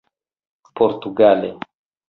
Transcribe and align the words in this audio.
portugale 0.73 1.51